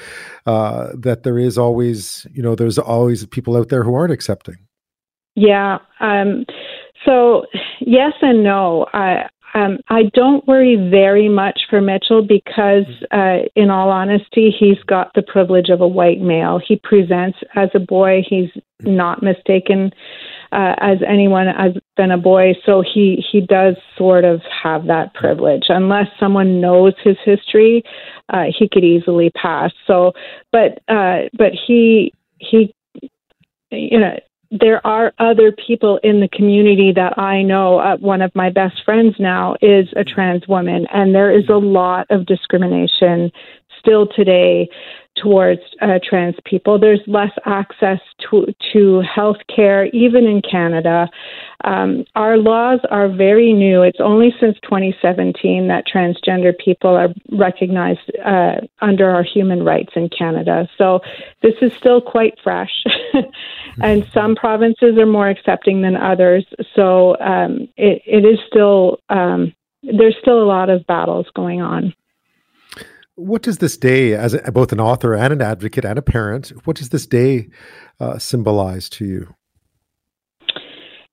Uh, 0.46 0.90
that 0.98 1.24
there 1.24 1.38
is 1.38 1.58
always, 1.58 2.26
you 2.32 2.42
know, 2.42 2.56
there's 2.56 2.80
always 2.80 3.26
people 3.26 3.56
out 3.56 3.70
there 3.70 3.84
who 3.84 3.94
aren't 3.94 4.14
accepting. 4.14 4.58
Yeah. 5.36 5.80
Um, 6.00 6.46
so 7.06 7.46
yes 7.80 8.14
and 8.22 8.44
no. 8.44 8.88
I 8.94 9.30
um, 9.56 9.78
I 9.90 10.04
don't 10.14 10.46
worry 10.48 10.76
very 10.90 11.30
much 11.30 11.62
for 11.70 11.80
Mitchell 11.80 12.26
because, 12.28 12.86
uh, 13.12 13.48
in 13.56 13.70
all 13.70 13.90
honesty, 13.90 14.50
he's 14.58 14.82
got 14.88 15.14
the 15.14 15.22
privilege 15.22 15.70
of 15.70 15.80
a 15.80 15.88
white 15.88 16.22
male. 16.22 16.60
He 16.66 16.80
presents 16.84 17.38
as 17.56 17.70
a 17.76 17.80
boy. 17.80 18.24
He's 18.28 18.50
not 18.82 19.22
mistaken 19.22 19.92
uh, 20.54 20.76
as 20.80 21.00
anyone 21.08 21.48
has 21.48 21.74
been 21.98 22.12
a 22.12 22.18
boy. 22.18 22.54
So 22.66 22.82
he 22.82 23.24
he 23.32 23.42
does 23.42 23.76
sort 23.98 24.24
of 24.24 24.42
have 24.64 24.86
that 24.88 25.14
privilege. 25.14 25.64
Unless 25.70 26.08
someone 26.20 26.62
knows 26.62 26.94
his 27.04 27.18
history, 27.26 27.84
uh, 28.30 28.46
he 28.58 28.70
could 28.70 28.84
easily 28.84 29.32
pass. 29.32 29.72
So, 29.88 30.14
but 30.52 30.82
uh, 30.88 31.30
but 31.38 31.52
he 31.68 32.14
he 32.38 32.74
you 33.72 34.00
know 34.00 34.18
there 34.52 34.86
are 34.86 35.14
other 35.18 35.52
people 35.52 36.00
in 36.04 36.20
the 36.20 36.28
community 36.28 36.92
that 36.96 37.18
I 37.18 37.42
know. 37.42 37.80
Uh, 37.80 37.98
one 37.98 38.22
of 38.22 38.32
my 38.36 38.52
best 38.52 38.84
friends 38.86 39.16
now 39.18 39.56
is 39.62 39.88
a 39.96 40.04
trans 40.04 40.48
woman, 40.48 40.86
and 40.94 41.16
there 41.16 41.36
is 41.36 41.46
a 41.50 41.58
lot 41.58 42.06
of 42.12 42.28
discrimination 42.28 43.32
still 43.84 44.08
today 44.08 44.70
towards 45.22 45.62
uh, 45.82 46.00
trans 46.08 46.36
people. 46.44 46.80
There's 46.80 47.02
less 47.06 47.32
access 47.46 48.00
to 48.30 48.48
to 48.74 49.02
health 49.02 49.38
care, 49.54 49.86
even 49.88 50.26
in 50.26 50.42
Canada. 50.42 51.08
Um, 51.64 52.06
our 52.16 52.38
laws 52.38 52.80
are 52.90 53.08
very 53.08 53.54
new. 53.54 53.84
It's 53.84 54.00
only 54.00 54.34
since 54.40 54.58
2017 54.64 55.68
that 55.68 55.86
transgender 55.88 56.58
people 56.58 56.96
are 56.96 57.10
recognized 57.32 58.12
uh, 58.26 58.56
under 58.82 59.10
our 59.10 59.24
human 59.24 59.64
rights 59.64 59.94
in 59.96 60.10
Canada. 60.10 60.68
So 60.78 61.02
this 61.42 61.56
is 61.62 61.74
still 61.74 62.02
quite 62.02 62.34
fresh, 62.44 62.84
and 63.82 64.06
some 64.14 64.36
provinces 64.36 64.98
are 64.98 65.06
more 65.06 65.30
accepting 65.30 65.82
than 65.82 65.96
others. 65.96 66.46
So 66.76 67.18
um, 67.20 67.68
it, 67.78 68.02
it 68.06 68.26
is 68.26 68.40
still 68.48 69.00
um, 69.10 69.54
there's 69.84 70.16
still 70.22 70.42
a 70.42 70.46
lot 70.46 70.70
of 70.70 70.88
battles 70.88 71.28
going 71.36 71.62
on. 71.62 71.94
What 73.16 73.44
does 73.44 73.60
this 73.60 73.78
day, 73.78 74.14
as 74.14 74.34
a, 74.34 74.52
both 74.52 74.72
an 74.72 74.80
author 74.80 75.14
and 75.14 75.32
an 75.32 75.42
advocate 75.42 75.86
and 75.86 76.00
a 76.00 76.02
parent, 76.02 76.50
what 76.66 76.78
does 76.78 76.90
this 76.90 77.06
day 77.06 77.50
uh, 78.00 78.18
symbolize 78.18 78.90
to 78.90 79.06
you? 79.06 79.36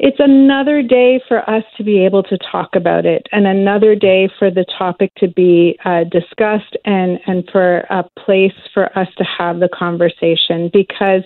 It's 0.02 0.16
another 0.19 0.83
day 0.83 1.21
for 1.28 1.49
us 1.49 1.62
to 1.76 1.85
be 1.85 2.02
able 2.02 2.23
to 2.23 2.38
talk 2.38 2.71
about 2.75 3.04
it, 3.04 3.26
and 3.33 3.47
another 3.47 3.95
day 3.95 4.30
for 4.38 4.50
the 4.50 4.64
topic 4.78 5.12
to 5.19 5.28
be 5.28 5.78
uh, 5.85 6.04
discussed, 6.04 6.75
and 6.87 7.21
and 7.26 7.47
for 7.52 7.80
a 7.90 8.04
place 8.19 8.54
for 8.73 8.99
us 8.99 9.09
to 9.19 9.25
have 9.25 9.61
the 9.61 9.69
conversation. 9.69 10.71
Because 10.73 11.25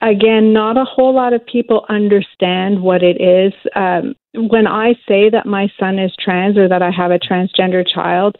again, 0.00 0.52
not 0.52 0.76
a 0.76 0.84
whole 0.84 1.14
lot 1.14 1.32
of 1.32 1.44
people 1.44 1.84
understand 1.88 2.82
what 2.82 3.02
it 3.02 3.20
is. 3.20 3.52
Um, 3.74 4.14
when 4.34 4.66
I 4.66 4.92
say 5.08 5.30
that 5.30 5.46
my 5.46 5.68
son 5.78 5.98
is 5.98 6.12
trans 6.20 6.56
or 6.56 6.68
that 6.68 6.82
I 6.82 6.90
have 6.90 7.10
a 7.10 7.18
transgender 7.18 7.84
child, 7.86 8.36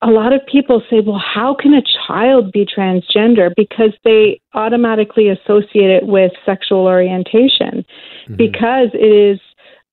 a 0.00 0.08
lot 0.08 0.32
of 0.32 0.40
people 0.46 0.82
say, 0.88 1.00
well, 1.00 1.22
how 1.22 1.54
can 1.54 1.74
a 1.74 1.82
child 2.06 2.52
be 2.52 2.64
transgender? 2.64 3.52
Because 3.54 3.92
they 4.04 4.40
automatically 4.54 5.28
associate 5.28 5.90
it 5.90 6.06
with 6.06 6.32
sexual 6.46 6.86
orientation 6.86 7.84
mm-hmm. 8.24 8.36
because 8.36 8.88
it 8.94 9.34
is 9.34 9.40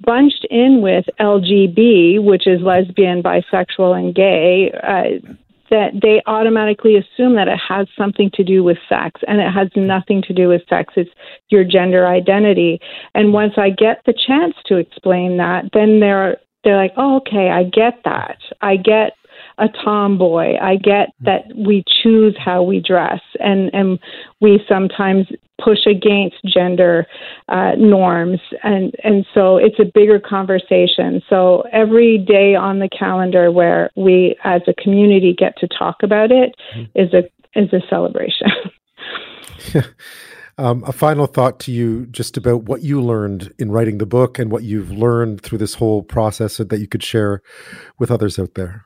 bunched 0.01 0.47
in 0.49 0.81
with 0.81 1.05
LGB, 1.19 2.23
which 2.23 2.47
is 2.47 2.61
lesbian, 2.61 3.21
bisexual, 3.21 3.97
and 3.99 4.15
gay. 4.15 4.71
Uh, 4.81 5.33
that 5.69 5.91
they 6.01 6.21
automatically 6.25 6.95
assume 6.95 7.35
that 7.35 7.47
it 7.47 7.59
has 7.67 7.87
something 7.97 8.29
to 8.33 8.43
do 8.43 8.63
with 8.63 8.77
sex 8.87 9.21
and 9.27 9.39
it 9.39 9.51
has 9.51 9.69
nothing 9.75 10.21
to 10.23 10.33
do 10.33 10.47
with 10.47 10.61
sex. 10.69 10.93
It's 10.95 11.09
your 11.49 11.63
gender 11.63 12.07
identity. 12.07 12.79
And 13.13 13.33
once 13.33 13.53
i 13.57 13.69
get 13.69 14.01
the 14.05 14.13
chance 14.13 14.55
to 14.65 14.77
explain 14.77 15.37
that 15.37 15.65
then 15.73 15.99
they're 15.99 16.37
they're 16.63 16.77
like 16.77 16.93
oh 16.97 17.17
okay 17.17 17.49
i 17.49 17.63
get 17.63 18.01
that. 18.05 18.37
I 18.61 18.75
get 18.77 19.13
a 19.59 19.67
tomboy. 19.83 20.55
I 20.61 20.77
get 20.77 21.09
that 21.21 21.43
we 21.55 21.83
choose 22.01 22.35
how 22.43 22.63
we 22.63 22.79
dress, 22.79 23.19
and 23.39 23.69
and 23.73 23.99
we 24.41 24.59
sometimes 24.67 25.27
push 25.63 25.85
against 25.85 26.37
gender 26.45 27.05
uh, 27.49 27.71
norms, 27.77 28.39
and 28.63 28.93
and 29.03 29.25
so 29.33 29.57
it's 29.57 29.79
a 29.79 29.85
bigger 29.93 30.19
conversation. 30.19 31.21
So 31.29 31.63
every 31.71 32.17
day 32.17 32.55
on 32.55 32.79
the 32.79 32.89
calendar 32.89 33.51
where 33.51 33.89
we 33.95 34.35
as 34.43 34.61
a 34.67 34.73
community 34.73 35.35
get 35.37 35.57
to 35.57 35.67
talk 35.67 35.97
about 36.03 36.31
it 36.31 36.55
mm-hmm. 36.75 36.99
is 36.99 37.13
a 37.13 37.23
is 37.59 37.71
a 37.73 37.81
celebration. 37.89 38.47
Um, 40.59 40.83
a 40.85 40.91
final 40.91 41.25
thought 41.25 41.57
to 41.61 41.71
you 41.71 42.05
just 42.07 42.35
about 42.35 42.63
what 42.63 42.81
you 42.81 43.01
learned 43.01 43.53
in 43.59 43.71
writing 43.71 43.97
the 43.97 44.05
book 44.05 44.37
and 44.37 44.51
what 44.51 44.63
you've 44.63 44.91
learned 44.91 45.39
through 45.39 45.57
this 45.59 45.75
whole 45.75 46.03
process 46.03 46.57
that 46.57 46.79
you 46.79 46.85
could 46.85 47.01
share 47.01 47.41
with 47.97 48.11
others 48.11 48.37
out 48.37 48.55
there. 48.55 48.83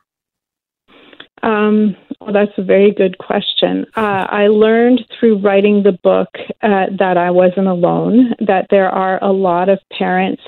Um, 1.43 1.95
well, 2.21 2.33
that's 2.33 2.57
a 2.57 2.63
very 2.63 2.91
good 2.91 3.17
question. 3.17 3.85
Uh, 3.95 4.25
I 4.29 4.47
learned 4.47 5.05
through 5.19 5.39
writing 5.39 5.83
the 5.83 6.00
book 6.03 6.29
uh, 6.62 6.85
that 6.97 7.17
I 7.17 7.31
wasn't 7.31 7.67
alone, 7.67 8.33
that 8.39 8.67
there 8.69 8.89
are 8.89 9.21
a 9.21 9.31
lot 9.31 9.67
of 9.69 9.79
parents 9.97 10.41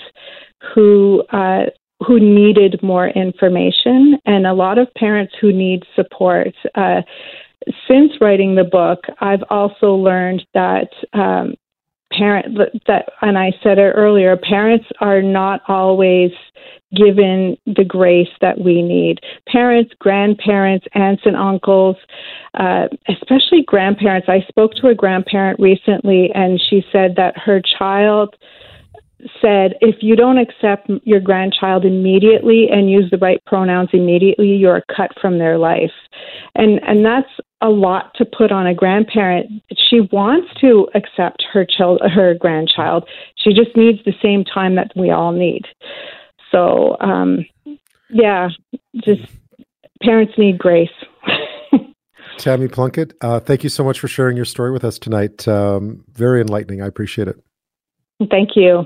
who 0.74 1.24
uh, 1.32 1.66
who 2.06 2.20
needed 2.20 2.82
more 2.82 3.08
information, 3.10 4.18
and 4.26 4.46
a 4.48 4.54
lot 4.54 4.78
of 4.78 4.94
parents 4.96 5.34
who 5.40 5.52
need 5.52 5.84
support. 5.96 6.54
Uh, 6.76 7.02
since 7.88 8.12
writing 8.22 8.56
the 8.56 8.64
book, 8.64 9.06
I've 9.20 9.44
also 9.50 9.96
learned 9.96 10.46
that 10.54 10.90
um, 11.14 11.56
parent 12.18 12.58
that, 12.88 13.10
and 13.22 13.38
I 13.38 13.52
said 13.64 13.78
it 13.78 13.94
earlier, 13.96 14.38
parents 14.38 14.86
are 15.00 15.22
not 15.22 15.62
always 15.68 16.32
given 16.96 17.58
the 17.66 17.84
grace 17.84 18.30
that 18.42 18.60
we 18.60 18.82
need. 18.82 19.20
Parents, 19.48 19.92
grandparents, 20.00 20.86
aunts 20.94 21.24
and 21.26 21.36
uncles, 21.36 21.98
uh, 22.54 22.88
especially 23.10 23.64
grandparents. 23.66 24.30
I 24.30 24.46
spoke 24.48 24.74
to 24.76 24.88
a 24.88 24.96
grandparent 24.96 25.60
recently, 25.60 26.32
and 26.34 26.62
she 26.70 26.86
said 26.92 27.16
that 27.18 27.38
her 27.38 27.62
child 27.78 28.36
said 29.42 29.74
if 29.82 29.96
you 30.02 30.16
don't 30.16 30.38
accept 30.38 30.90
your 31.04 31.20
grandchild 31.20 31.86
immediately 31.86 32.68
and 32.72 32.90
use 32.90 33.10
the 33.12 33.18
right 33.18 33.44
pronouns 33.46 33.90
immediately 33.94 34.50
you're 34.50 34.84
cut 34.96 35.12
from 35.20 35.40
their 35.40 35.58
life 35.58 35.92
and 36.56 36.80
and 36.88 37.06
that's 37.06 37.30
a 37.62 37.70
lot 37.70 38.12
to 38.16 38.26
put 38.26 38.52
on 38.52 38.68
a 38.68 38.74
grandparent 38.74 39.50
she 39.90 40.02
wants 40.12 40.48
to 40.60 40.88
accept 40.94 41.44
her 41.52 41.66
child 41.66 42.00
her 42.14 42.34
grandchild 42.34 43.08
she 43.36 43.52
just 43.52 43.76
needs 43.76 44.00
the 44.06 44.14
same 44.22 44.44
time 44.44 44.76
that 44.76 44.92
we 44.96 45.10
all 45.10 45.32
need 45.32 45.64
so, 46.56 46.96
um, 47.02 47.46
yeah, 48.10 48.50
just 48.96 49.22
parents 50.02 50.34
need 50.38 50.58
grace. 50.58 50.90
Tammy 52.38 52.68
Plunkett, 52.68 53.14
uh, 53.22 53.40
thank 53.40 53.64
you 53.64 53.70
so 53.70 53.84
much 53.84 54.00
for 54.00 54.08
sharing 54.08 54.36
your 54.36 54.46
story 54.46 54.72
with 54.72 54.86
us 54.86 54.98
tonight. 54.98 55.48
Um, 55.48 56.04
very 56.14 56.42
enlightening. 56.42 56.82
I 56.82 56.88
appreciate 56.88 57.28
it. 57.28 57.42
Thank 58.30 58.52
you. 58.56 58.86